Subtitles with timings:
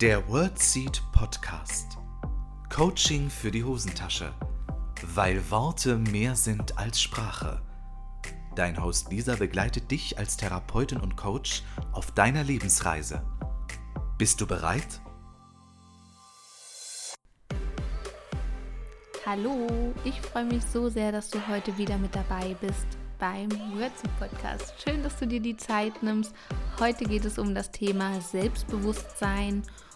[0.00, 1.98] Der WordSeed Podcast.
[2.74, 4.32] Coaching für die Hosentasche.
[5.02, 7.60] Weil Worte mehr sind als Sprache.
[8.56, 13.22] Dein Host Lisa begleitet dich als Therapeutin und Coach auf deiner Lebensreise.
[14.16, 15.02] Bist du bereit?
[19.26, 22.86] Hallo, ich freue mich so sehr, dass du heute wieder mit dabei bist
[23.18, 24.72] beim Wordsy Podcast.
[24.82, 26.32] Schön, dass du dir die Zeit nimmst.
[26.78, 29.89] Heute geht es um das Thema Selbstbewusstsein und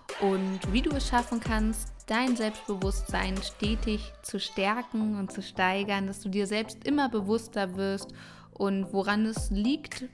[0.70, 6.28] wie du es schaffen kannst, dein Selbstbewusstsein stetig zu stärken und zu steigern, dass du
[6.28, 8.12] dir selbst immer bewusster wirst
[8.52, 10.04] und woran es liegt,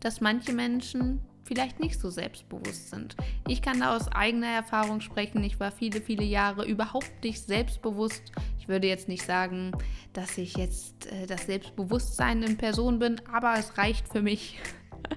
[0.00, 3.16] dass manche Menschen vielleicht nicht so selbstbewusst sind.
[3.48, 5.42] Ich kann da aus eigener Erfahrung sprechen.
[5.42, 8.22] Ich war viele, viele Jahre überhaupt nicht selbstbewusst.
[8.60, 9.72] Ich würde jetzt nicht sagen,
[10.12, 14.60] dass ich jetzt äh, das Selbstbewusstsein in Person bin, aber es reicht für mich,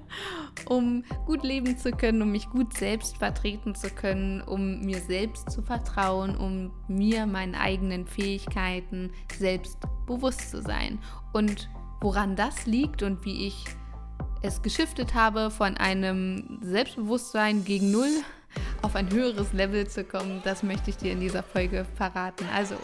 [0.65, 5.51] um gut leben zu können, um mich gut selbst vertreten zu können, um mir selbst
[5.51, 10.99] zu vertrauen, um mir meinen eigenen Fähigkeiten selbst bewusst zu sein.
[11.33, 11.69] Und
[12.01, 13.65] woran das liegt und wie ich
[14.41, 18.11] es geschiftet habe, von einem Selbstbewusstsein gegen Null
[18.81, 22.45] auf ein höheres Level zu kommen, das möchte ich dir in dieser Folge verraten.
[22.53, 22.75] Also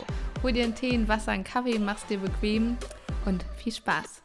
[0.42, 2.78] hol dir einen Tee, ein Wasser, einen Kaffee, mach's dir bequem
[3.26, 4.24] und viel Spaß.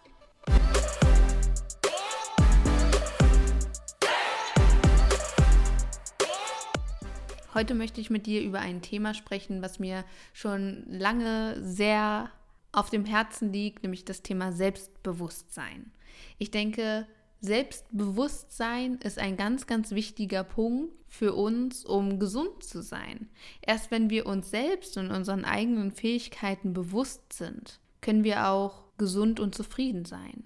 [7.54, 12.30] Heute möchte ich mit dir über ein Thema sprechen, was mir schon lange sehr
[12.72, 15.92] auf dem Herzen liegt, nämlich das Thema Selbstbewusstsein.
[16.38, 17.06] Ich denke,
[17.40, 23.28] Selbstbewusstsein ist ein ganz, ganz wichtiger Punkt für uns, um gesund zu sein.
[23.62, 29.38] Erst wenn wir uns selbst und unseren eigenen Fähigkeiten bewusst sind, können wir auch gesund
[29.38, 30.44] und zufrieden sein.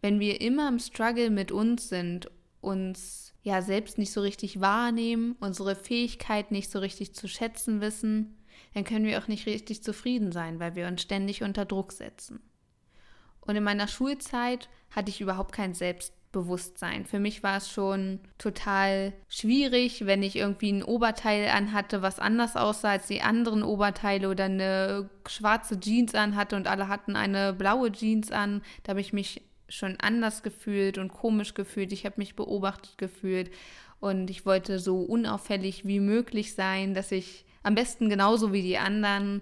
[0.00, 2.28] Wenn wir immer im Struggle mit uns sind,
[2.60, 8.38] uns ja selbst nicht so richtig wahrnehmen, unsere Fähigkeit nicht so richtig zu schätzen wissen,
[8.74, 12.40] dann können wir auch nicht richtig zufrieden sein, weil wir uns ständig unter Druck setzen.
[13.40, 17.04] Und in meiner Schulzeit hatte ich überhaupt kein Selbstbewusstsein.
[17.04, 22.56] Für mich war es schon total schwierig, wenn ich irgendwie ein Oberteil anhatte, was anders
[22.56, 27.90] aussah als die anderen Oberteile oder eine schwarze Jeans anhatte und alle hatten eine blaue
[27.90, 28.62] Jeans an.
[28.84, 31.92] Da habe ich mich schon anders gefühlt und komisch gefühlt.
[31.92, 33.50] Ich habe mich beobachtet gefühlt
[34.00, 38.78] und ich wollte so unauffällig wie möglich sein, dass ich am besten genauso wie die
[38.78, 39.40] anderen,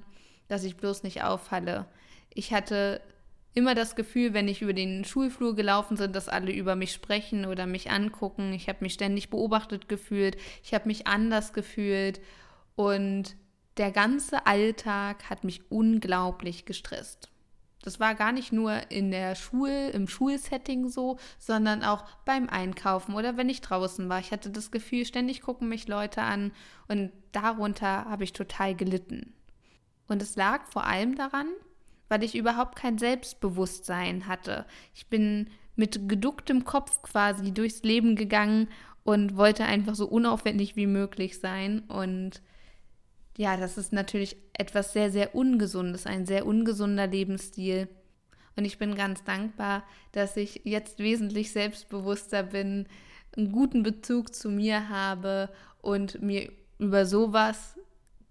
[0.48, 1.86] dass ich bloß nicht auffalle.
[2.32, 3.00] Ich hatte
[3.54, 7.44] immer das Gefühl, wenn ich über den Schulflur gelaufen bin, dass alle über mich sprechen
[7.46, 8.52] oder mich angucken.
[8.52, 12.20] Ich habe mich ständig beobachtet gefühlt, ich habe mich anders gefühlt
[12.76, 13.34] und
[13.76, 17.30] der ganze Alltag hat mich unglaublich gestresst.
[17.82, 23.14] Das war gar nicht nur in der Schule, im Schulsetting so, sondern auch beim Einkaufen
[23.14, 24.20] oder wenn ich draußen war.
[24.20, 26.52] Ich hatte das Gefühl, ständig gucken mich Leute an
[26.88, 29.32] und darunter habe ich total gelitten.
[30.08, 31.46] Und es lag vor allem daran,
[32.08, 34.66] weil ich überhaupt kein Selbstbewusstsein hatte.
[34.94, 38.68] Ich bin mit geducktem Kopf quasi durchs Leben gegangen
[39.04, 41.80] und wollte einfach so unaufwendig wie möglich sein.
[41.88, 42.42] Und
[43.36, 47.88] ja, das ist natürlich etwas sehr, sehr Ungesundes, ein sehr ungesunder Lebensstil.
[48.56, 52.86] Und ich bin ganz dankbar, dass ich jetzt wesentlich selbstbewusster bin,
[53.36, 57.76] einen guten Bezug zu mir habe und mir über sowas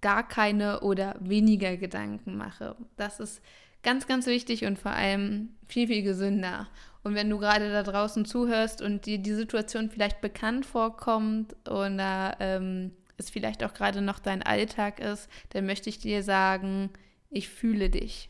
[0.02, 2.76] gar keine oder weniger Gedanken mache.
[2.98, 3.42] Das ist
[3.82, 6.68] Ganz, ganz wichtig und vor allem viel, viel gesünder.
[7.04, 12.36] Und wenn du gerade da draußen zuhörst und dir die Situation vielleicht bekannt vorkommt oder
[12.42, 16.92] ähm, es vielleicht auch gerade noch dein Alltag ist, dann möchte ich dir sagen,
[17.30, 18.30] ich fühle dich.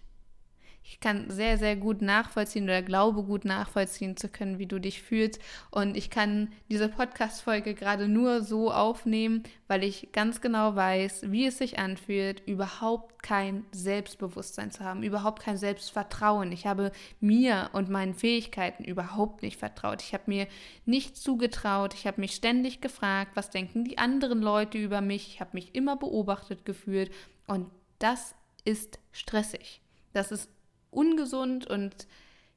[0.91, 5.03] Ich kann sehr, sehr gut nachvollziehen oder glaube gut nachvollziehen zu können, wie du dich
[5.03, 5.39] fühlst.
[5.69, 11.45] Und ich kann diese Podcast-Folge gerade nur so aufnehmen, weil ich ganz genau weiß, wie
[11.45, 16.51] es sich anfühlt, überhaupt kein Selbstbewusstsein zu haben, überhaupt kein Selbstvertrauen.
[16.51, 20.01] Ich habe mir und meinen Fähigkeiten überhaupt nicht vertraut.
[20.01, 20.47] Ich habe mir
[20.87, 21.93] nicht zugetraut.
[21.93, 25.27] Ich habe mich ständig gefragt, was denken die anderen Leute über mich.
[25.27, 27.11] Ich habe mich immer beobachtet gefühlt.
[27.45, 27.69] Und
[27.99, 28.33] das
[28.65, 29.81] ist stressig.
[30.13, 30.49] Das ist
[30.91, 32.07] ungesund und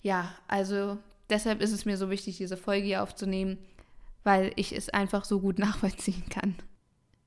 [0.02, 0.98] ja, also
[1.30, 3.58] deshalb ist es mir so wichtig, diese Folge hier aufzunehmen,
[4.24, 6.56] weil ich es einfach so gut nachvollziehen kann.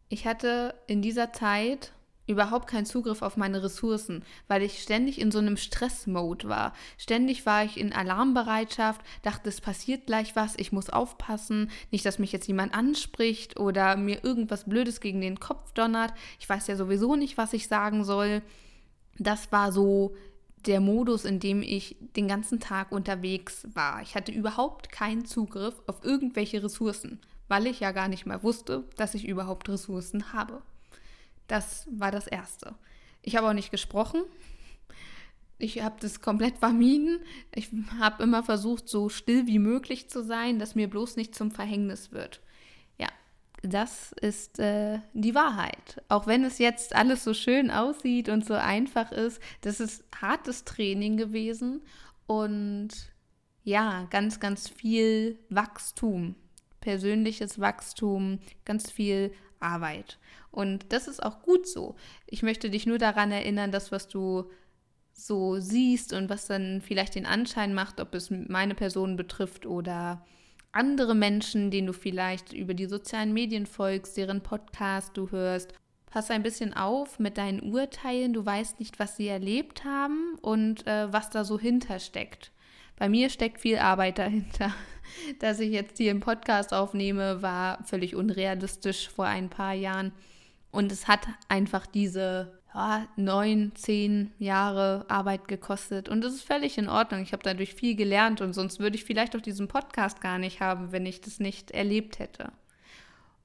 [0.09, 1.91] Ich hatte in dieser Zeit
[2.27, 6.73] überhaupt keinen Zugriff auf meine Ressourcen, weil ich ständig in so einem Stressmode war.
[6.97, 12.19] Ständig war ich in Alarmbereitschaft, dachte, es passiert gleich was, ich muss aufpassen, nicht, dass
[12.19, 16.13] mich jetzt jemand anspricht oder mir irgendwas Blödes gegen den Kopf donnert.
[16.39, 18.41] Ich weiß ja sowieso nicht, was ich sagen soll.
[19.19, 20.15] Das war so
[20.67, 24.01] der Modus, in dem ich den ganzen Tag unterwegs war.
[24.01, 28.83] Ich hatte überhaupt keinen Zugriff auf irgendwelche Ressourcen, weil ich ja gar nicht mal wusste,
[28.97, 30.62] dass ich überhaupt Ressourcen habe.
[31.47, 32.75] Das war das Erste.
[33.21, 34.21] Ich habe auch nicht gesprochen.
[35.57, 37.19] Ich habe das komplett vermieden.
[37.53, 37.69] Ich
[38.00, 42.12] habe immer versucht, so still wie möglich zu sein, dass mir bloß nicht zum Verhängnis
[42.12, 42.41] wird.
[43.67, 46.03] Das ist äh, die Wahrheit.
[46.07, 50.65] Auch wenn es jetzt alles so schön aussieht und so einfach ist, das ist hartes
[50.65, 51.81] Training gewesen
[52.27, 52.89] und
[53.63, 56.35] ja, ganz, ganz viel Wachstum,
[56.79, 60.19] persönliches Wachstum, ganz viel Arbeit.
[60.51, 61.95] Und das ist auch gut so.
[62.27, 64.51] Ich möchte dich nur daran erinnern, dass was du
[65.13, 70.23] so siehst und was dann vielleicht den Anschein macht, ob es meine Person betrifft oder
[70.75, 75.74] andere Menschen, denen du vielleicht über die sozialen Medien folgst, deren Podcast du hörst.
[76.06, 78.33] Pass ein bisschen auf mit deinen Urteilen.
[78.33, 82.51] Du weißt nicht, was sie erlebt haben und äh, was da so hintersteckt.
[82.98, 84.74] Bei mir steckt viel Arbeit dahinter.
[85.39, 90.12] Dass ich jetzt hier einen Podcast aufnehme, war völlig unrealistisch vor ein paar Jahren.
[90.72, 92.60] Und es hat einfach diese
[93.16, 96.10] neun, zehn Jahre Arbeit gekostet.
[96.10, 97.22] Und das ist völlig in Ordnung.
[97.22, 100.60] Ich habe dadurch viel gelernt und sonst würde ich vielleicht auch diesen Podcast gar nicht
[100.60, 102.51] haben, wenn ich das nicht erlebt hätte.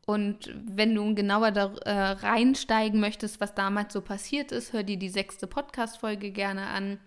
[0.04, 4.96] Und wenn du genauer da äh, reinsteigen möchtest, was damals so passiert ist, hör dir
[4.96, 6.98] die sechste Podcast-Folge gerne an.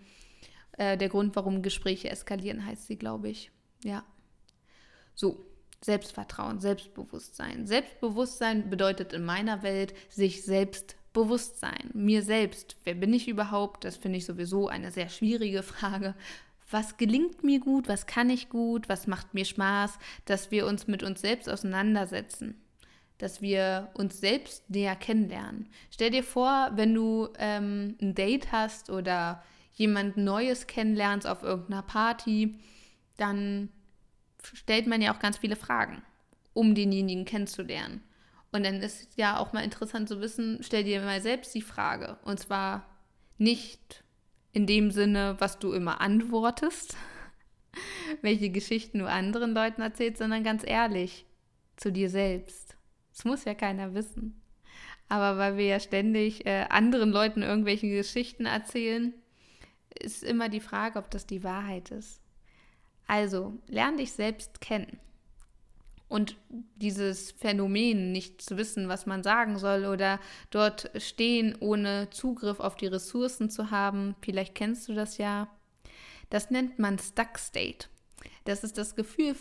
[0.78, 3.50] Äh, der Grund, warum Gespräche eskalieren, heißt sie, glaube ich.
[3.84, 4.04] Ja.
[5.14, 5.44] So,
[5.82, 7.66] Selbstvertrauen, Selbstbewusstsein.
[7.66, 12.76] Selbstbewusstsein bedeutet in meiner Welt, sich selbst Bewusstsein, mir selbst.
[12.84, 13.84] Wer bin ich überhaupt?
[13.84, 16.14] Das finde ich sowieso eine sehr schwierige Frage.
[16.70, 17.88] Was gelingt mir gut?
[17.88, 18.88] Was kann ich gut?
[18.88, 19.98] Was macht mir Spaß?
[20.26, 22.60] Dass wir uns mit uns selbst auseinandersetzen.
[23.18, 25.68] Dass wir uns selbst näher kennenlernen.
[25.90, 31.82] Stell dir vor, wenn du ähm, ein Date hast oder jemand Neues kennenlernst auf irgendeiner
[31.82, 32.58] Party,
[33.16, 33.68] dann
[34.42, 36.02] stellt man ja auch ganz viele Fragen,
[36.54, 38.02] um denjenigen kennenzulernen.
[38.54, 42.18] Und dann ist ja auch mal interessant zu wissen, stell dir mal selbst die Frage.
[42.22, 42.86] Und zwar
[43.36, 44.04] nicht
[44.52, 46.96] in dem Sinne, was du immer antwortest,
[48.22, 51.26] welche Geschichten du anderen Leuten erzählst, sondern ganz ehrlich
[51.74, 52.76] zu dir selbst.
[53.10, 54.40] Das muss ja keiner wissen.
[55.08, 59.12] Aber weil wir ja ständig äh, anderen Leuten irgendwelche Geschichten erzählen,
[60.00, 62.20] ist immer die Frage, ob das die Wahrheit ist.
[63.08, 65.00] Also, lern dich selbst kennen.
[66.08, 66.36] Und
[66.76, 70.20] dieses Phänomen, nicht zu wissen, was man sagen soll oder
[70.50, 75.48] dort stehen, ohne Zugriff auf die Ressourcen zu haben, vielleicht kennst du das ja,
[76.30, 77.88] das nennt man Stuck State.
[78.44, 79.34] Das ist das Gefühl,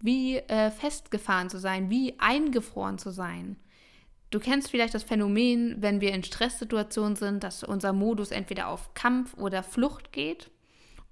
[0.00, 3.56] wie äh, festgefahren zu sein, wie eingefroren zu sein.
[4.30, 8.94] Du kennst vielleicht das Phänomen, wenn wir in Stresssituationen sind, dass unser Modus entweder auf
[8.94, 10.50] Kampf oder Flucht geht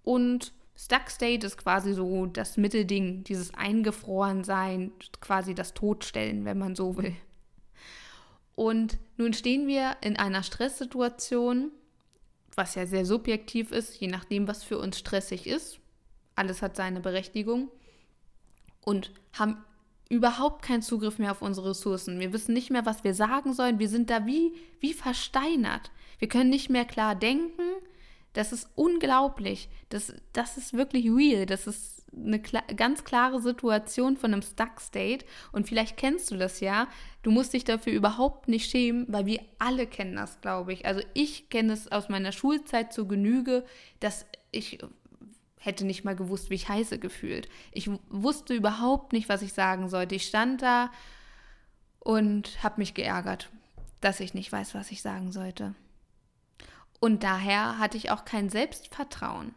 [0.04, 6.76] und Stuck State ist quasi so das Mittelding, dieses Eingefrorensein, quasi das Todstellen, wenn man
[6.76, 7.16] so will.
[8.54, 11.72] Und nun stehen wir in einer Stresssituation,
[12.54, 15.80] was ja sehr subjektiv ist, je nachdem, was für uns stressig ist.
[16.36, 17.70] Alles hat seine Berechtigung.
[18.80, 19.64] Und haben
[20.08, 22.20] überhaupt keinen Zugriff mehr auf unsere Ressourcen.
[22.20, 23.80] Wir wissen nicht mehr, was wir sagen sollen.
[23.80, 25.90] Wir sind da wie, wie versteinert.
[26.20, 27.62] Wir können nicht mehr klar denken.
[28.38, 29.68] Das ist unglaublich.
[29.88, 31.44] Das, das ist wirklich real.
[31.44, 35.26] Das ist eine kla ganz klare Situation von einem Stuck State.
[35.50, 36.86] Und vielleicht kennst du das ja.
[37.24, 40.86] Du musst dich dafür überhaupt nicht schämen, weil wir alle kennen das, glaube ich.
[40.86, 43.64] Also ich kenne es aus meiner Schulzeit zur Genüge,
[43.98, 44.78] dass ich
[45.56, 47.48] hätte nicht mal gewusst, wie ich heiße gefühlt.
[47.72, 50.14] Ich wusste überhaupt nicht, was ich sagen sollte.
[50.14, 50.92] Ich stand da
[51.98, 53.50] und habe mich geärgert,
[54.00, 55.74] dass ich nicht weiß, was ich sagen sollte.
[57.00, 59.54] Und daher hatte ich auch kein Selbstvertrauen,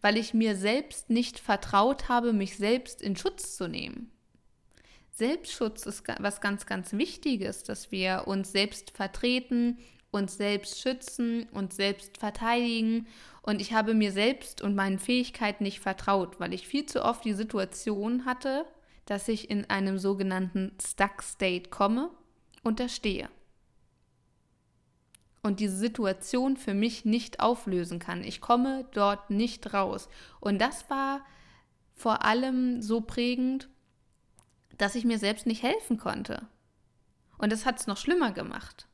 [0.00, 4.10] weil ich mir selbst nicht vertraut habe, mich selbst in Schutz zu nehmen.
[5.10, 9.78] Selbstschutz ist was ganz, ganz Wichtiges, dass wir uns selbst vertreten,
[10.10, 13.06] uns selbst schützen, uns selbst verteidigen.
[13.42, 17.24] Und ich habe mir selbst und meinen Fähigkeiten nicht vertraut, weil ich viel zu oft
[17.24, 18.64] die Situation hatte,
[19.04, 22.10] dass ich in einem sogenannten Stuck State komme
[22.62, 23.28] und da stehe
[25.42, 28.22] und diese Situation für mich nicht auflösen kann.
[28.22, 30.08] Ich komme dort nicht raus.
[30.38, 31.24] Und das war
[31.94, 33.68] vor allem so prägend,
[34.76, 36.46] dass ich mir selbst nicht helfen konnte.
[37.38, 38.86] Und das hat es noch schlimmer gemacht.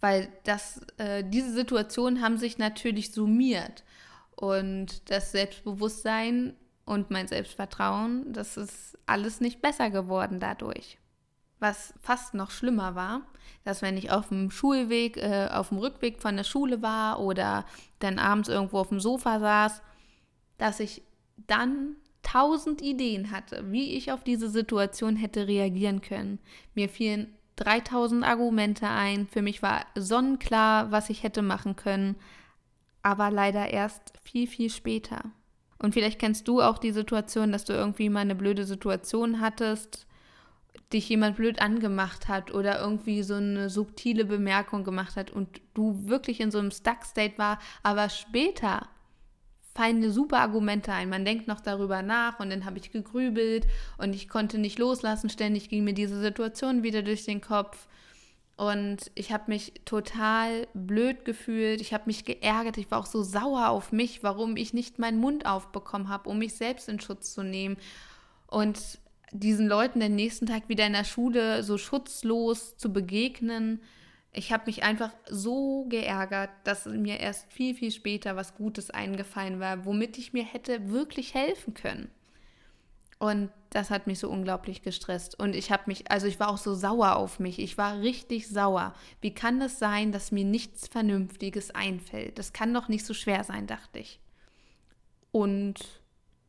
[0.00, 3.84] Weil das, äh, diese Situationen haben sich natürlich summiert.
[4.36, 6.54] Und das Selbstbewusstsein
[6.84, 10.99] und mein Selbstvertrauen, das ist alles nicht besser geworden dadurch
[11.60, 13.22] was fast noch schlimmer war,
[13.64, 17.64] dass wenn ich auf dem Schulweg, äh, auf dem Rückweg von der Schule war oder
[17.98, 19.82] dann abends irgendwo auf dem Sofa saß,
[20.58, 21.02] dass ich
[21.46, 26.38] dann tausend Ideen hatte, wie ich auf diese Situation hätte reagieren können.
[26.74, 29.26] Mir fielen 3000 Argumente ein.
[29.26, 32.16] Für mich war sonnenklar, was ich hätte machen können,
[33.02, 35.22] aber leider erst viel, viel später.
[35.78, 40.06] Und vielleicht kennst du auch die Situation, dass du irgendwie mal eine blöde Situation hattest,
[40.92, 46.08] dich jemand blöd angemacht hat oder irgendwie so eine subtile Bemerkung gemacht hat und du
[46.08, 48.88] wirklich in so einem Stuck-State war, aber später
[49.74, 51.08] fallen super Argumente ein.
[51.08, 53.66] Man denkt noch darüber nach und dann habe ich gegrübelt
[53.98, 55.30] und ich konnte nicht loslassen.
[55.30, 57.86] Ständig ging mir diese Situation wieder durch den Kopf.
[58.56, 61.80] Und ich habe mich total blöd gefühlt.
[61.80, 62.76] Ich habe mich geärgert.
[62.76, 66.38] Ich war auch so sauer auf mich, warum ich nicht meinen Mund aufbekommen habe, um
[66.38, 67.78] mich selbst in Schutz zu nehmen.
[68.48, 68.99] Und
[69.32, 73.80] diesen Leuten den nächsten Tag wieder in der Schule so schutzlos zu begegnen,
[74.32, 79.58] ich habe mich einfach so geärgert, dass mir erst viel, viel später was Gutes eingefallen
[79.58, 82.10] war, womit ich mir hätte wirklich helfen können.
[83.18, 85.38] Und das hat mich so unglaublich gestresst.
[85.38, 87.58] Und ich habe mich, also ich war auch so sauer auf mich.
[87.58, 88.94] Ich war richtig sauer.
[89.20, 92.38] Wie kann das sein, dass mir nichts Vernünftiges einfällt?
[92.38, 94.20] Das kann doch nicht so schwer sein, dachte ich.
[95.32, 95.80] Und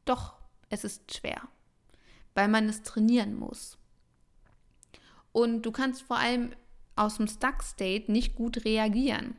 [0.05, 0.35] doch,
[0.69, 1.41] es ist schwer,
[2.33, 3.77] weil man es trainieren muss.
[5.31, 6.51] Und du kannst vor allem
[6.95, 9.35] aus dem Stuck-State nicht gut reagieren,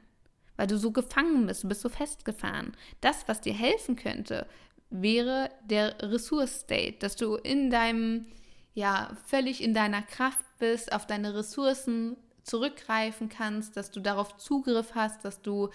[0.56, 2.72] weil du so gefangen bist, du bist so festgefahren.
[3.00, 4.46] Das, was dir helfen könnte,
[4.90, 8.26] wäre der Ressource-State, dass du in deinem,
[8.74, 14.94] ja, völlig in deiner Kraft bist, auf deine Ressourcen zurückgreifen kannst, dass du darauf Zugriff
[14.94, 15.70] hast, dass du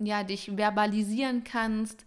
[0.00, 2.06] ja dich verbalisieren kannst,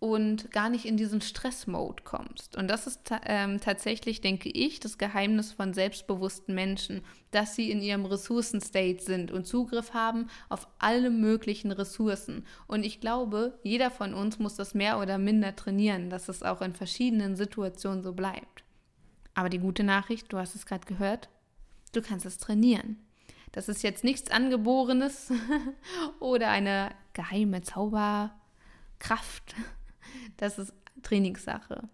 [0.00, 2.56] und gar nicht in diesen Stress-Mode kommst.
[2.56, 7.02] Und das ist ähm, tatsächlich, denke ich, das Geheimnis von selbstbewussten Menschen,
[7.32, 12.46] dass sie in ihrem Ressourcen-State sind und Zugriff haben auf alle möglichen Ressourcen.
[12.68, 16.62] Und ich glaube, jeder von uns muss das mehr oder minder trainieren, dass es auch
[16.62, 18.62] in verschiedenen Situationen so bleibt.
[19.34, 21.28] Aber die gute Nachricht, du hast es gerade gehört,
[21.92, 22.98] du kannst es trainieren.
[23.52, 25.32] Das ist jetzt nichts Angeborenes
[26.20, 29.54] oder eine geheime Zauberkraft,
[30.36, 30.72] das ist
[31.02, 31.88] Trainingssache.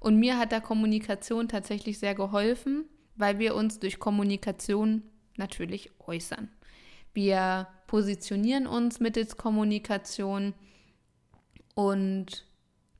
[0.00, 2.84] Und mir hat da Kommunikation tatsächlich sehr geholfen,
[3.16, 5.02] weil wir uns durch Kommunikation
[5.36, 6.48] natürlich äußern.
[7.14, 10.54] Wir positionieren uns mittels Kommunikation
[11.74, 12.46] und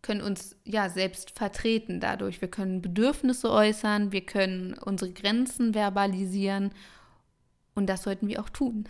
[0.02, 2.40] können uns ja selbst vertreten dadurch.
[2.40, 6.72] Wir können Bedürfnisse äußern, wir können unsere Grenzen verbalisieren
[7.74, 8.88] und das sollten wir auch tun.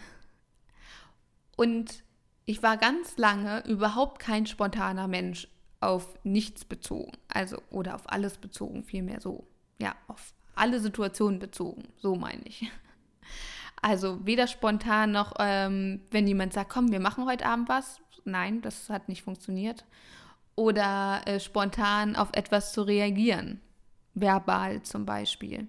[1.57, 2.03] Und
[2.45, 5.49] ich war ganz lange überhaupt kein spontaner Mensch
[5.81, 9.47] auf nichts bezogen, also oder auf alles bezogen, vielmehr so.
[9.79, 12.71] Ja, auf alle Situationen bezogen, so meine ich.
[13.85, 18.01] Also weder spontan noch, ähm, wenn jemand sagt, komm, wir machen heute Abend was.
[18.25, 19.85] Nein, das hat nicht funktioniert.
[20.55, 23.61] Oder äh, spontan auf etwas zu reagieren.
[24.15, 25.67] Verbal zum Beispiel.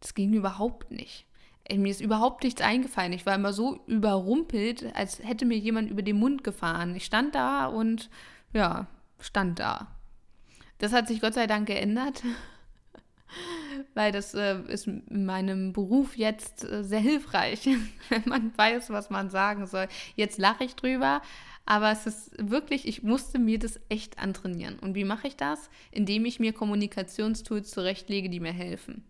[0.00, 1.26] Das ging überhaupt nicht.
[1.70, 3.12] Mir ist überhaupt nichts eingefallen.
[3.12, 6.94] Ich war immer so überrumpelt, als hätte mir jemand über den Mund gefahren.
[6.96, 8.10] Ich stand da und
[8.52, 8.86] ja,
[9.20, 9.88] stand da.
[10.78, 12.22] Das hat sich Gott sei Dank geändert,
[13.94, 17.68] weil das äh, ist in meinem Beruf jetzt äh, sehr hilfreich,
[18.08, 19.86] wenn man weiß, was man sagen soll.
[20.16, 21.22] Jetzt lache ich drüber,
[21.64, 24.78] aber es ist wirklich, ich musste mir das echt antrainieren.
[24.80, 25.70] Und wie mache ich das?
[25.92, 29.04] Indem ich mir Kommunikationstools zurechtlege, die mir helfen.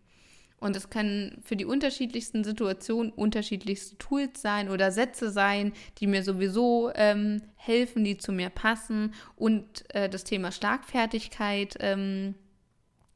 [0.62, 6.22] Und es können für die unterschiedlichsten Situationen unterschiedlichste Tools sein oder Sätze sein, die mir
[6.22, 9.12] sowieso ähm, helfen, die zu mir passen.
[9.34, 12.36] Und äh, das Thema Schlagfertigkeit, ähm,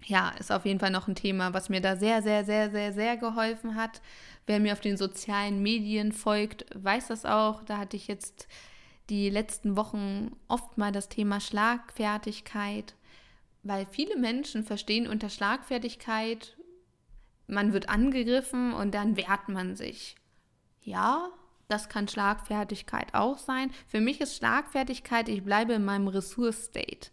[0.04, 2.92] ja, ist auf jeden Fall noch ein Thema, was mir da sehr, sehr, sehr, sehr,
[2.92, 4.02] sehr geholfen hat.
[4.46, 7.62] Wer mir auf den sozialen Medien folgt, weiß das auch.
[7.62, 8.48] Da hatte ich jetzt
[9.08, 12.96] die letzten Wochen oft mal das Thema Schlagfertigkeit,
[13.62, 16.56] weil viele Menschen verstehen unter Schlagfertigkeit
[17.46, 20.16] man wird angegriffen und dann wehrt man sich.
[20.82, 21.30] Ja,
[21.68, 23.70] das kann Schlagfertigkeit auch sein.
[23.88, 27.10] Für mich ist Schlagfertigkeit, ich bleibe in meinem Ressource-State.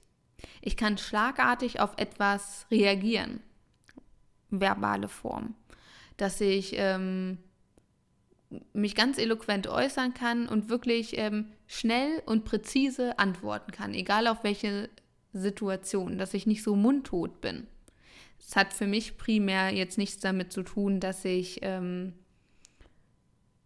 [0.61, 3.41] Ich kann schlagartig auf etwas reagieren.
[4.49, 5.55] Verbale Form.
[6.17, 7.39] Dass ich ähm,
[8.73, 14.43] mich ganz eloquent äußern kann und wirklich ähm, schnell und präzise antworten kann, egal auf
[14.43, 14.89] welche
[15.31, 17.67] Situation, dass ich nicht so mundtot bin.
[18.45, 22.13] Es hat für mich primär jetzt nichts damit zu tun, dass ich ähm,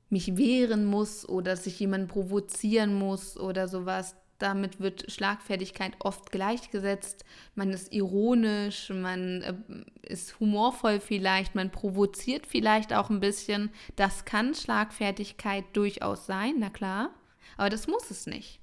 [0.09, 4.15] mich wehren muss oder dass ich jemanden provozieren muss oder sowas.
[4.37, 7.25] Damit wird Schlagfertigkeit oft gleichgesetzt.
[7.55, 9.55] Man ist ironisch, man äh,
[10.03, 13.71] ist humorvoll vielleicht, man provoziert vielleicht auch ein bisschen.
[13.95, 17.09] Das kann Schlagfertigkeit durchaus sein, na klar.
[17.57, 18.61] Aber das muss es nicht.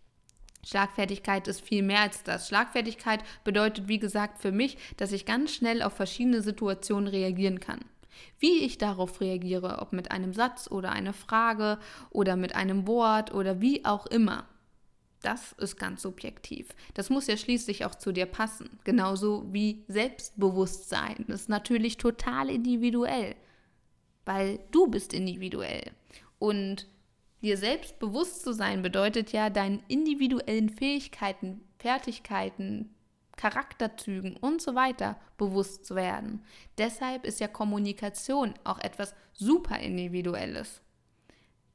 [0.65, 2.49] Schlagfertigkeit ist viel mehr als das.
[2.49, 7.81] Schlagfertigkeit bedeutet, wie gesagt, für mich, dass ich ganz schnell auf verschiedene Situationen reagieren kann.
[8.39, 11.79] Wie ich darauf reagiere, ob mit einem Satz oder einer Frage
[12.11, 14.47] oder mit einem Wort oder wie auch immer,
[15.25, 16.69] das ist ganz subjektiv.
[16.93, 18.79] Das muss ja schließlich auch zu dir passen.
[18.85, 23.35] Genauso wie Selbstbewusstsein ist natürlich total individuell,
[24.27, 25.93] weil du bist individuell.
[26.39, 26.87] Und
[27.45, 32.95] dir selbst bewusst zu sein bedeutet ja, deinen individuellen Fähigkeiten, Fertigkeiten,
[33.37, 36.43] Charakterzügen und so weiter bewusst zu werden.
[36.79, 40.81] Deshalb ist ja Kommunikation auch etwas super Individuelles.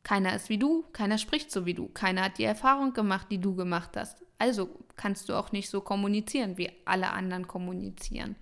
[0.03, 3.39] Keiner ist wie du, keiner spricht so wie du, keiner hat die Erfahrung gemacht, die
[3.39, 4.23] du gemacht hast.
[4.39, 8.35] Also kannst du auch nicht so kommunizieren, wie alle anderen kommunizieren.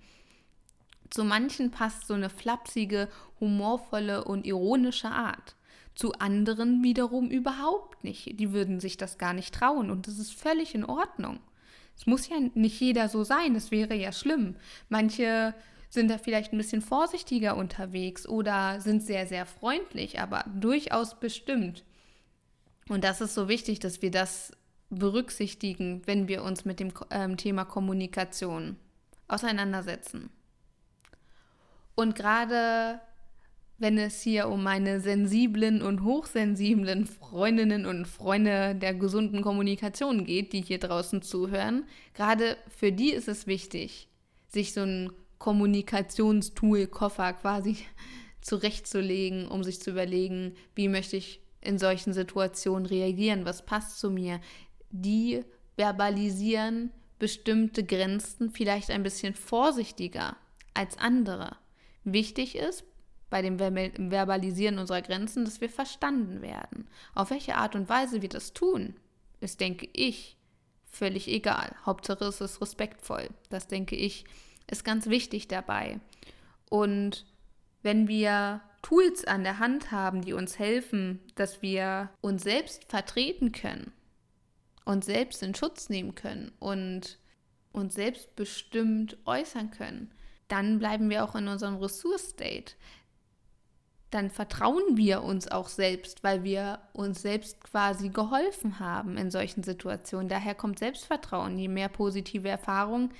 [1.10, 3.08] Zu manchen passt so eine flapsige,
[3.40, 5.56] humorvolle und ironische Art.
[5.98, 8.38] Zu anderen wiederum überhaupt nicht.
[8.38, 11.40] Die würden sich das gar nicht trauen und das ist völlig in Ordnung.
[11.96, 14.54] Es muss ja nicht jeder so sein, das wäre ja schlimm.
[14.88, 15.56] Manche
[15.88, 21.84] sind da vielleicht ein bisschen vorsichtiger unterwegs oder sind sehr, sehr freundlich, aber durchaus bestimmt.
[22.88, 24.52] Und das ist so wichtig, dass wir das
[24.90, 28.76] berücksichtigen, wenn wir uns mit dem ähm, Thema Kommunikation
[29.26, 30.30] auseinandersetzen.
[31.96, 33.00] Und gerade
[33.78, 40.52] wenn es hier um meine sensiblen und hochsensiblen Freundinnen und Freunde der gesunden Kommunikation geht,
[40.52, 44.08] die hier draußen zuhören, gerade für die ist es wichtig,
[44.48, 47.76] sich so ein Kommunikationstool-Koffer quasi
[48.40, 54.10] zurechtzulegen, um sich zu überlegen, wie möchte ich in solchen Situationen reagieren, was passt zu
[54.10, 54.40] mir.
[54.90, 55.44] Die
[55.76, 60.36] verbalisieren bestimmte Grenzen vielleicht ein bisschen vorsichtiger
[60.74, 61.56] als andere.
[62.04, 62.84] Wichtig ist
[63.30, 66.88] bei dem Verbalisieren unserer Grenzen, dass wir verstanden werden.
[67.14, 68.96] Auf welche Art und Weise wir das tun,
[69.40, 70.36] ist, denke ich,
[70.90, 71.74] völlig egal.
[71.84, 73.28] Hauptsache es ist respektvoll.
[73.50, 74.24] Das, denke ich,
[74.66, 76.00] ist ganz wichtig dabei.
[76.70, 77.26] Und
[77.82, 83.52] wenn wir Tools an der Hand haben, die uns helfen, dass wir uns selbst vertreten
[83.52, 83.92] können,
[84.84, 87.18] uns selbst in Schutz nehmen können und
[87.72, 90.12] uns selbstbestimmt äußern können,
[90.48, 92.74] dann bleiben wir auch in unserem Ressource-State
[94.10, 99.62] dann vertrauen wir uns auch selbst, weil wir uns selbst quasi geholfen haben in solchen
[99.62, 100.28] Situationen.
[100.28, 101.58] Daher kommt Selbstvertrauen.
[101.58, 103.10] Je mehr positive Erfahrungen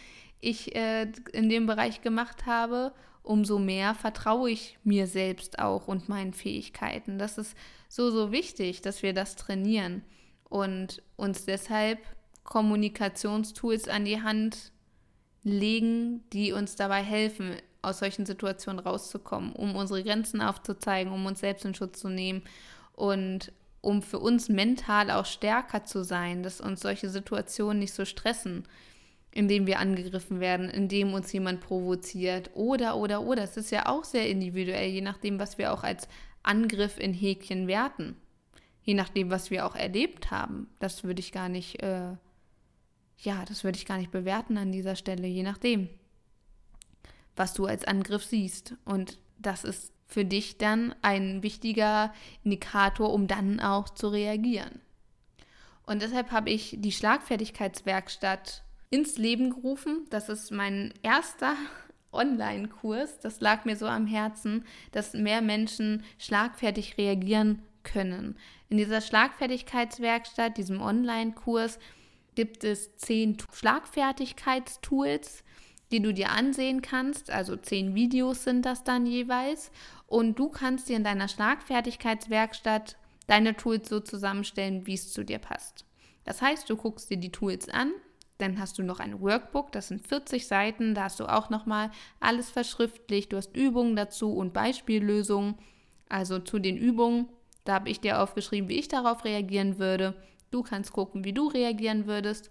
[0.40, 6.08] ich äh, in dem Bereich gemacht habe, umso mehr vertraue ich mir selbst auch und
[6.08, 7.18] meinen Fähigkeiten.
[7.18, 7.56] Das ist
[7.88, 10.02] so, so wichtig, dass wir das trainieren
[10.44, 11.98] und uns deshalb
[12.44, 14.72] Kommunikationstools an die Hand
[15.42, 21.40] legen, die uns dabei helfen, aus solchen Situationen rauszukommen, um unsere Grenzen aufzuzeigen, um uns
[21.40, 22.42] selbst in Schutz zu nehmen
[22.94, 28.04] und um für uns mental auch stärker zu sein, dass uns solche Situationen nicht so
[28.04, 28.64] stressen,
[29.30, 33.44] indem wir angegriffen werden, indem uns jemand provoziert oder, oder, oder.
[33.44, 36.08] Es ist ja auch sehr individuell, je nachdem, was wir auch als
[36.42, 38.16] Angriff in Häkchen werten.
[38.82, 40.68] Je nachdem, was wir auch erlebt haben.
[40.80, 42.12] Das würde ich gar nicht, äh,
[43.18, 45.88] ja, das würde ich gar nicht bewerten an dieser Stelle, je nachdem
[47.38, 48.74] was du als Angriff siehst.
[48.84, 54.80] Und das ist für dich dann ein wichtiger Indikator, um dann auch zu reagieren.
[55.86, 60.06] Und deshalb habe ich die Schlagfertigkeitswerkstatt ins Leben gerufen.
[60.10, 61.54] Das ist mein erster
[62.12, 63.20] Online-Kurs.
[63.20, 68.36] Das lag mir so am Herzen, dass mehr Menschen schlagfertig reagieren können.
[68.68, 71.78] In dieser Schlagfertigkeitswerkstatt, diesem Online-Kurs,
[72.34, 75.42] gibt es zehn Schlagfertigkeitstools,
[75.90, 77.30] die du dir ansehen kannst.
[77.30, 79.70] Also zehn Videos sind das dann jeweils.
[80.06, 82.96] Und du kannst dir in deiner Schlagfertigkeitswerkstatt
[83.26, 85.84] deine Tools so zusammenstellen, wie es zu dir passt.
[86.24, 87.92] Das heißt, du guckst dir die Tools an,
[88.38, 91.90] dann hast du noch ein Workbook, das sind 40 Seiten, da hast du auch nochmal
[92.20, 95.56] alles verschriftlicht, du hast Übungen dazu und Beispiellösungen.
[96.08, 97.28] Also zu den Übungen,
[97.64, 100.14] da habe ich dir aufgeschrieben, wie ich darauf reagieren würde.
[100.50, 102.50] Du kannst gucken, wie du reagieren würdest,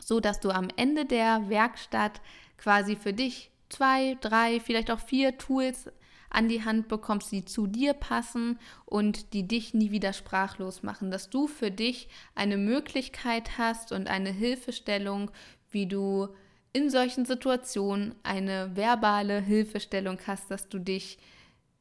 [0.00, 2.20] so dass du am Ende der Werkstatt
[2.58, 5.90] quasi für dich zwei, drei, vielleicht auch vier Tools
[6.30, 11.10] an die Hand bekommst, die zu dir passen und die dich nie wieder sprachlos machen,
[11.10, 15.30] dass du für dich eine Möglichkeit hast und eine Hilfestellung,
[15.70, 16.28] wie du
[16.72, 21.18] in solchen Situationen eine verbale Hilfestellung hast, dass du dich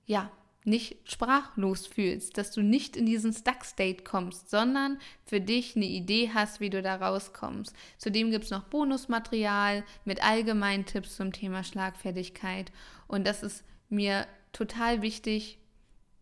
[0.06, 0.32] ja
[0.66, 6.32] nicht sprachlos fühlst, dass du nicht in diesen Stuck-State kommst, sondern für dich eine Idee
[6.34, 7.76] hast, wie du da rauskommst.
[7.98, 12.72] Zudem gibt es noch Bonusmaterial mit allgemeinen Tipps zum Thema Schlagfertigkeit.
[13.08, 15.60] Und das ist mir total wichtig,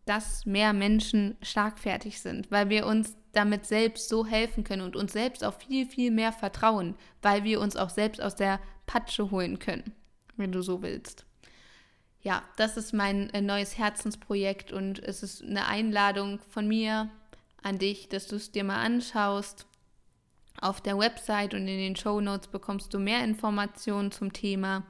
[0.04, 5.12] dass mehr Menschen schlagfertig sind, weil wir uns damit selbst so helfen können und uns
[5.12, 9.58] selbst auch viel, viel mehr vertrauen, weil wir uns auch selbst aus der Patsche holen
[9.58, 9.94] können,
[10.36, 11.24] wenn du so willst.
[12.24, 17.10] Ja, das ist mein äh, neues Herzensprojekt und es ist eine Einladung von mir
[17.62, 19.66] an dich, dass du es dir mal anschaust.
[20.58, 24.84] Auf der Website und in den Show Notes bekommst du mehr Informationen zum Thema,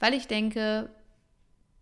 [0.00, 0.90] weil ich denke,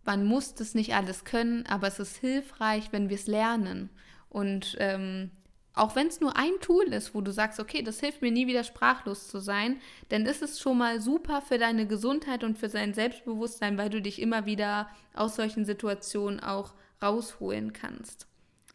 [0.04, 3.88] man muss das nicht alles können, aber es ist hilfreich, wenn wir es lernen.
[4.28, 5.30] Und ähm,
[5.74, 8.46] auch wenn es nur ein Tool ist, wo du sagst, okay, das hilft mir nie
[8.46, 9.80] wieder sprachlos zu sein,
[10.10, 14.02] dann ist es schon mal super für deine Gesundheit und für dein Selbstbewusstsein, weil du
[14.02, 18.26] dich immer wieder aus solchen Situationen auch rausholen kannst.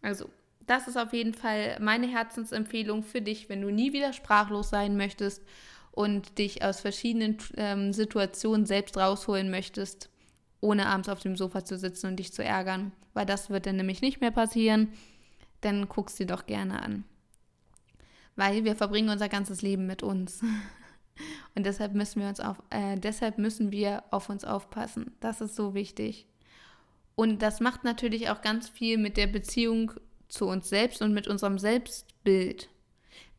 [0.01, 0.29] Also,
[0.65, 4.97] das ist auf jeden Fall meine Herzensempfehlung für dich, wenn du nie wieder sprachlos sein
[4.97, 5.43] möchtest
[5.91, 10.09] und dich aus verschiedenen ähm, Situationen selbst rausholen möchtest
[10.61, 13.77] ohne abends auf dem Sofa zu sitzen und dich zu ärgern, weil das wird dann
[13.77, 14.89] nämlich nicht mehr passieren.
[15.61, 17.03] Dann guckst du dir doch gerne an.
[18.35, 20.41] Weil wir verbringen unser ganzes Leben mit uns.
[21.55, 25.15] Und deshalb müssen wir uns auf, äh, deshalb müssen wir auf uns aufpassen.
[25.19, 26.27] Das ist so wichtig.
[27.15, 29.91] Und das macht natürlich auch ganz viel mit der Beziehung
[30.27, 32.69] zu uns selbst und mit unserem Selbstbild.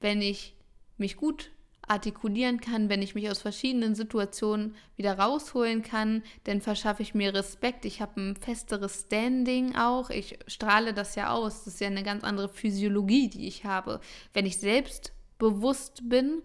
[0.01, 0.57] Wenn ich
[0.97, 1.53] mich gut
[1.89, 7.35] artikulieren kann, wenn ich mich aus verschiedenen Situationen wieder rausholen kann, dann verschaffe ich mir
[7.35, 7.85] Respekt.
[7.85, 10.11] Ich habe ein festeres Standing auch.
[10.11, 11.65] Ich strahle das ja aus.
[11.65, 14.01] Das ist ja eine ganz andere Physiologie, die ich habe.
[14.33, 16.43] Wenn ich selbstbewusst bin,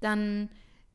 [0.00, 0.48] dann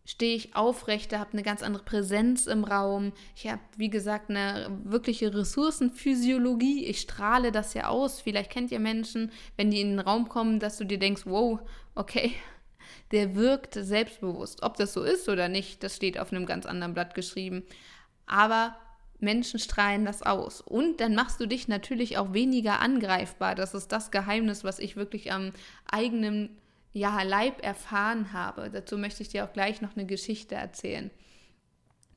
[0.05, 3.13] stehe ich aufrechter, habe eine ganz andere Präsenz im Raum.
[3.35, 6.85] Ich habe, wie gesagt, eine wirkliche Ressourcenphysiologie.
[6.85, 8.19] Ich strahle das ja aus.
[8.19, 11.59] Vielleicht kennt ihr Menschen, wenn die in den Raum kommen, dass du dir denkst, wow,
[11.95, 12.33] okay,
[13.11, 14.63] der wirkt selbstbewusst.
[14.63, 17.63] Ob das so ist oder nicht, das steht auf einem ganz anderen Blatt geschrieben.
[18.25, 18.75] Aber
[19.19, 20.61] Menschen strahlen das aus.
[20.61, 23.55] Und dann machst du dich natürlich auch weniger angreifbar.
[23.55, 25.53] Das ist das Geheimnis, was ich wirklich am
[25.89, 26.57] eigenen
[26.93, 28.69] ja, Leib erfahren habe.
[28.69, 31.11] Dazu möchte ich dir auch gleich noch eine Geschichte erzählen.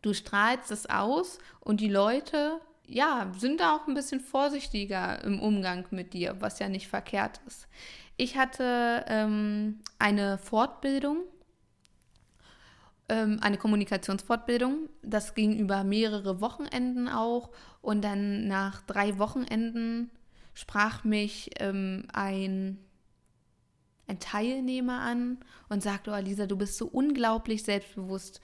[0.02, 5.40] Du strahlst es aus und die Leute, ja, sind da auch ein bisschen vorsichtiger im
[5.40, 7.66] Umgang mit dir, was ja nicht verkehrt ist.
[8.16, 11.24] Ich hatte ähm, eine Fortbildung,
[13.08, 14.88] ähm, eine Kommunikationsfortbildung.
[15.02, 17.50] Das ging über mehrere Wochenenden auch.
[17.80, 20.10] Und dann nach drei Wochenenden
[20.54, 22.78] sprach mich ähm, ein,
[24.06, 28.40] ein Teilnehmer an und sagte, oh Lisa, du bist so unglaublich selbstbewusst.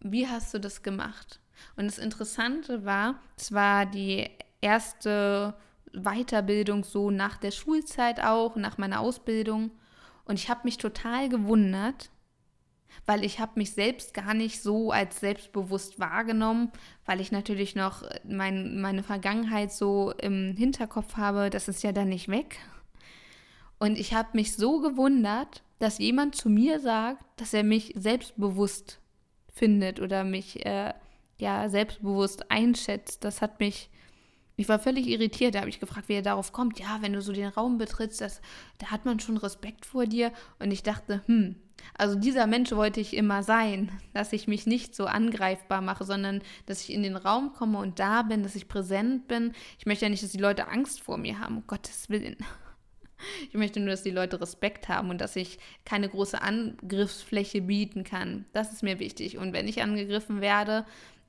[0.00, 1.40] Wie hast du das gemacht?
[1.76, 5.54] Und das Interessante war, es war die erste
[5.92, 9.70] Weiterbildung so nach der Schulzeit auch, nach meiner Ausbildung.
[10.24, 12.10] Und ich habe mich total gewundert,
[13.06, 16.70] weil ich habe mich selbst gar nicht so als selbstbewusst wahrgenommen,
[17.06, 22.08] weil ich natürlich noch mein, meine Vergangenheit so im Hinterkopf habe, das ist ja dann
[22.08, 22.58] nicht weg.
[23.78, 29.00] Und ich habe mich so gewundert, dass jemand zu mir sagt, dass er mich selbstbewusst
[29.52, 30.94] findet oder mich äh,
[31.38, 33.24] ja selbstbewusst einschätzt.
[33.24, 33.90] Das hat mich
[34.56, 36.78] ich war völlig irritiert, da habe ich gefragt, wie er darauf kommt.
[36.78, 38.40] Ja, wenn du so den Raum betrittst, das,
[38.78, 40.32] da hat man schon Respekt vor dir.
[40.58, 41.56] Und ich dachte, hm,
[41.94, 46.42] also dieser Mensch wollte ich immer sein, dass ich mich nicht so angreifbar mache, sondern
[46.66, 49.52] dass ich in den Raum komme und da bin, dass ich präsent bin.
[49.78, 52.36] Ich möchte ja nicht, dass die Leute Angst vor mir haben, um Gottes Willen.
[53.48, 58.02] Ich möchte nur, dass die Leute Respekt haben und dass ich keine große Angriffsfläche bieten
[58.02, 58.46] kann.
[58.52, 59.38] Das ist mir wichtig.
[59.38, 60.84] Und wenn ich angegriffen werde,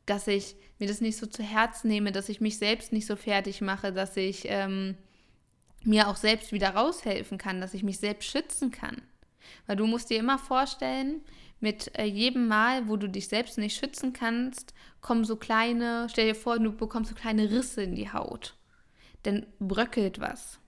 [0.06, 3.16] dass ich mir das nicht so zu Herzen nehme, dass ich mich selbst nicht so
[3.16, 4.98] fertig mache, dass ich ähm,
[5.84, 9.02] mir auch selbst wieder raushelfen kann, dass ich mich selbst schützen kann.
[9.66, 11.22] Weil du musst dir immer vorstellen,
[11.60, 16.28] mit äh, jedem Mal, wo du dich selbst nicht schützen kannst, kommen so kleine, stell
[16.28, 18.58] dir vor, du bekommst so kleine Risse in die Haut.
[19.24, 20.60] Dann bröckelt was.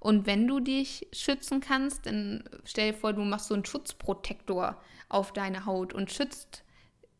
[0.00, 4.82] Und wenn du dich schützen kannst, dann stell dir vor, du machst so einen Schutzprotektor
[5.08, 6.64] auf deine Haut und schützt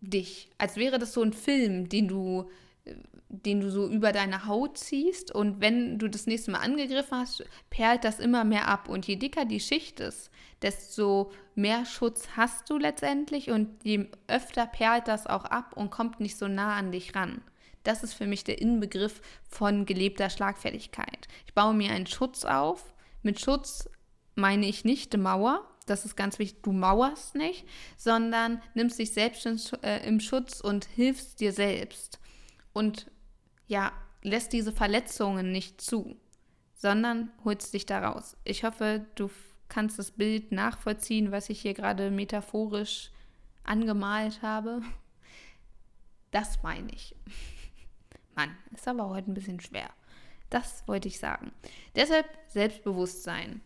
[0.00, 2.50] dich, als wäre das so ein Film, den du,
[3.28, 7.44] den du so über deine Haut ziehst und wenn du das nächste Mal angegriffen hast,
[7.70, 10.30] perlt das immer mehr ab und je dicker die Schicht ist,
[10.62, 16.20] desto mehr Schutz hast du letztendlich und je öfter perlt das auch ab und kommt
[16.20, 17.42] nicht so nah an dich ran.
[17.82, 21.28] Das ist für mich der Inbegriff von gelebter Schlagfertigkeit.
[21.46, 22.92] Ich baue mir einen Schutz auf.
[23.22, 23.88] Mit Schutz
[24.34, 27.64] meine ich nicht die Mauer, das ist ganz wichtig, du mauerst nicht,
[27.96, 32.20] sondern nimmst dich selbst in, äh, im Schutz und hilfst dir selbst.
[32.72, 33.10] Und
[33.68, 36.16] ja, lässt diese Verletzungen nicht zu,
[36.74, 38.36] sondern holst dich da raus.
[38.44, 39.30] Ich hoffe, du
[39.68, 43.10] kannst das Bild nachvollziehen, was ich hier gerade metaphorisch
[43.64, 44.82] angemalt habe.
[46.30, 47.14] Das meine ich.
[48.34, 49.90] Mann, ist aber heute ein bisschen schwer.
[50.50, 51.52] Das wollte ich sagen.
[51.94, 53.60] Deshalb Selbstbewusstsein.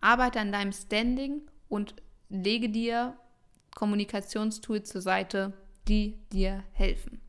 [0.00, 1.94] Arbeite an deinem Standing und
[2.28, 3.16] lege dir
[3.74, 5.52] Kommunikationstools zur Seite,
[5.88, 7.20] die dir helfen.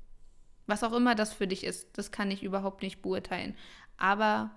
[0.67, 3.55] Was auch immer das für dich ist, das kann ich überhaupt nicht beurteilen.
[3.97, 4.51] Aber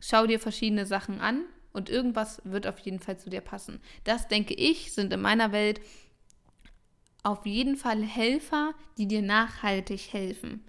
[0.00, 3.80] schau dir verschiedene Sachen an und irgendwas wird auf jeden Fall zu dir passen.
[4.04, 5.80] Das, denke ich, sind in meiner Welt
[7.22, 10.64] auf jeden Fall Helfer, die dir nachhaltig helfen.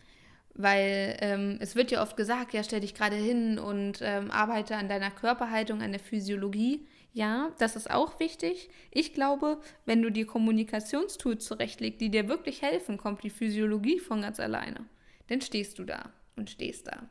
[0.57, 4.75] Weil ähm, es wird ja oft gesagt, ja, stell dich gerade hin und ähm, arbeite
[4.75, 6.87] an deiner Körperhaltung, an der Physiologie.
[7.13, 8.69] Ja, das ist auch wichtig.
[8.91, 14.21] Ich glaube, wenn du dir Kommunikationstools zurechtlegst, die dir wirklich helfen, kommt die Physiologie von
[14.21, 14.85] ganz alleine.
[15.27, 17.07] Dann stehst du da und stehst da.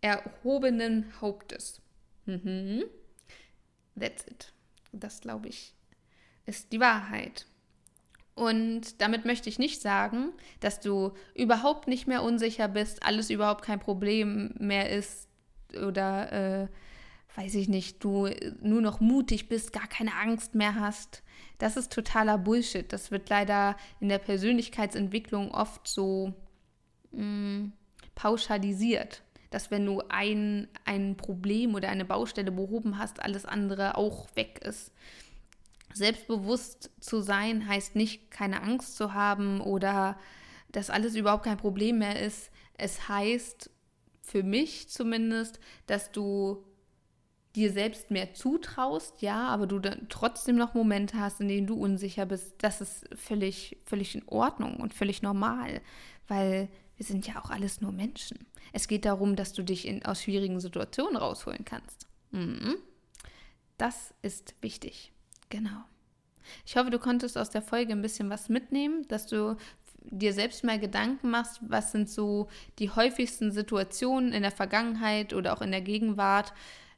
[0.00, 1.80] Erhobenen Hauptes.
[2.26, 2.84] Mhm.
[3.98, 4.52] That's it.
[4.92, 5.74] Das, glaube ich,
[6.46, 7.46] ist die Wahrheit.
[8.34, 13.62] Und damit möchte ich nicht sagen, dass du überhaupt nicht mehr unsicher bist, alles überhaupt
[13.64, 15.28] kein Problem mehr ist
[15.86, 16.68] oder äh,
[17.36, 18.28] weiß ich nicht, du
[18.60, 21.22] nur noch mutig bist, gar keine Angst mehr hast.
[21.58, 22.92] Das ist totaler Bullshit.
[22.92, 26.34] Das wird leider in der Persönlichkeitsentwicklung oft so
[27.12, 27.72] mh, mm,
[28.14, 34.28] pauschalisiert, dass wenn du ein, ein Problem oder eine Baustelle behoben hast, alles andere auch
[34.34, 34.92] weg ist.
[35.94, 40.18] Selbstbewusst zu sein heißt nicht, keine Angst zu haben oder
[40.70, 42.50] dass alles überhaupt kein Problem mehr ist.
[42.74, 43.70] Es heißt,
[44.22, 46.64] für mich zumindest, dass du
[47.54, 51.74] dir selbst mehr zutraust, ja, aber du dann trotzdem noch Momente hast, in denen du
[51.74, 55.82] unsicher bist, das ist völlig, völlig in Ordnung und völlig normal,
[56.28, 58.46] weil wir sind ja auch alles nur Menschen.
[58.72, 62.06] Es geht darum, dass du dich in, aus schwierigen Situationen rausholen kannst.
[62.30, 62.76] Mhm.
[63.76, 65.11] Das ist wichtig.
[65.52, 65.84] Genau.
[66.64, 69.56] Ich hoffe, du konntest aus der Folge ein bisschen was mitnehmen, dass du
[70.04, 75.52] dir selbst mal Gedanken machst, was sind so die häufigsten Situationen in der Vergangenheit oder
[75.52, 76.54] auch in der Gegenwart,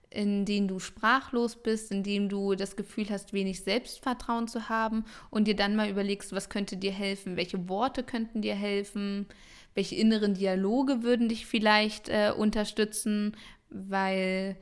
[0.09, 5.05] in denen du sprachlos bist, in denen du das Gefühl hast, wenig Selbstvertrauen zu haben
[5.31, 9.27] und dir dann mal überlegst, was könnte dir helfen, welche Worte könnten dir helfen,
[9.75, 13.37] welche inneren Dialoge würden dich vielleicht äh, unterstützen,
[13.69, 14.57] weil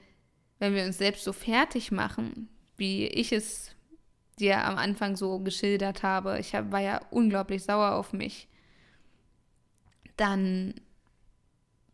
[0.59, 3.77] wenn wir uns selbst so fertig machen, wie ich es
[4.43, 8.49] dir am Anfang so geschildert habe, ich war ja unglaublich sauer auf mich,
[10.17, 10.75] dann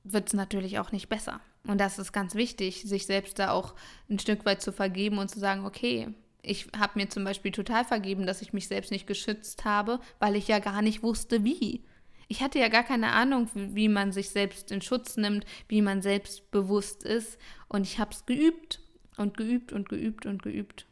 [0.03, 1.41] wird es natürlich auch nicht besser.
[1.67, 3.75] Und das ist ganz wichtig, sich selbst da auch
[4.09, 6.09] ein Stück weit zu vergeben und zu sagen, okay,
[6.43, 10.35] ich habe mir zum Beispiel total vergeben, dass ich mich selbst nicht geschützt habe, weil
[10.35, 11.85] ich ja gar nicht wusste, wie.
[12.29, 16.03] Ich hatte ja gar keine Ahnung, wie man sich selbst in Schutz nimmt, wie man
[16.03, 17.39] selbstbewusst ist.
[17.69, 18.81] Und ich habe es geübt
[19.17, 20.87] und geübt und geübt und geübt,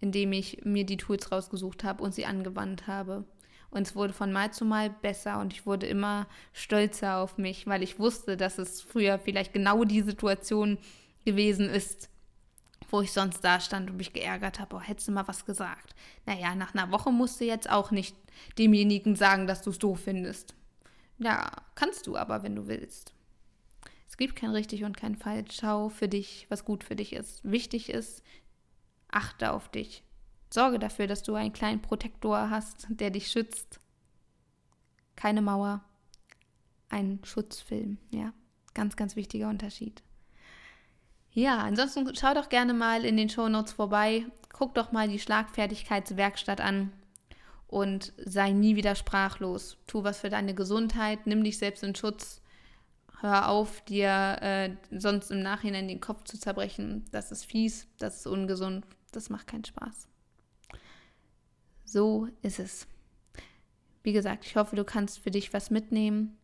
[0.00, 3.24] indem ich mir die Tools rausgesucht habe und sie angewandt habe.
[3.70, 7.66] Und es wurde von Mal zu Mal besser und ich wurde immer stolzer auf mich,
[7.66, 10.78] weil ich wusste, dass es früher vielleicht genau die Situation
[11.24, 12.08] gewesen ist,
[12.90, 15.94] wo ich sonst da stand und mich geärgert habe, oh, hättest du mal was gesagt.
[16.24, 18.16] Naja, nach einer Woche musst du jetzt auch nicht
[18.58, 20.54] demjenigen sagen, dass du es doof findest.
[21.18, 23.12] Ja, kannst du aber, wenn du willst.
[24.08, 25.58] Es gibt kein richtig und kein falsch.
[25.60, 27.40] Schau für dich, was gut für dich ist.
[27.44, 28.22] Wichtig ist,
[29.10, 30.02] achte auf dich.
[30.50, 33.80] Sorge dafür, dass du einen kleinen Protektor hast, der dich schützt.
[35.16, 35.82] Keine Mauer,
[36.88, 38.32] ein Schutzfilm, ja.
[38.74, 40.02] Ganz, ganz wichtiger Unterschied.
[41.32, 44.26] Ja, ansonsten schau doch gerne mal in den Shownotes vorbei.
[44.52, 46.92] Guck doch mal die Schlagfertigkeitswerkstatt an
[47.66, 49.76] und sei nie wieder sprachlos.
[49.86, 52.40] Tu was für deine Gesundheit, nimm dich selbst in Schutz.
[53.20, 57.04] Hör auf, dir äh, sonst im Nachhinein den Kopf zu zerbrechen.
[57.10, 58.86] Das ist fies, das ist ungesund,
[59.18, 60.08] das macht keinen Spaß.
[61.84, 62.86] So ist es.
[64.02, 66.38] Wie gesagt, ich hoffe, du kannst für dich was mitnehmen.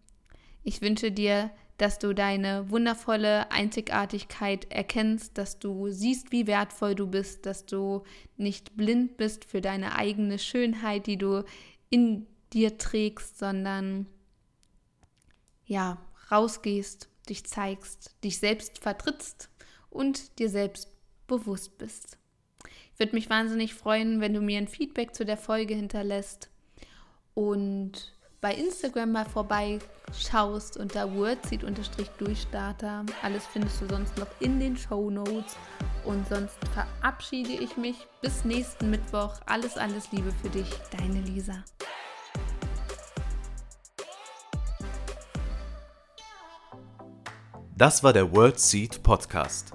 [0.64, 7.06] Ich wünsche dir, dass du deine wundervolle Einzigartigkeit erkennst, dass du siehst, wie wertvoll du
[7.06, 8.02] bist, dass du
[8.36, 11.44] nicht blind bist für deine eigene Schönheit, die du
[11.90, 14.06] in dir trägst, sondern
[15.66, 15.98] ja,
[16.30, 19.48] rausgehst, dich zeigst, dich selbst vertrittst
[19.90, 20.88] und dir selbst
[21.26, 22.18] bewusst bist.
[22.96, 26.50] Würde mich wahnsinnig freuen, wenn du mir ein Feedback zu der Folge hinterlässt
[27.34, 33.06] und bei Instagram mal vorbeischaust unter wordseed-durchstarter.
[33.22, 35.56] Alles findest du sonst noch in den Show Notes.
[36.04, 39.40] Und sonst verabschiede ich mich bis nächsten Mittwoch.
[39.46, 41.64] Alles, alles Liebe für dich, deine Lisa.
[47.74, 49.74] Das war der WordSeed Podcast.